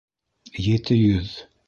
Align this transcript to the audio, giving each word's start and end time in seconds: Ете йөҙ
Ете 0.71 0.97
йөҙ 1.03 1.31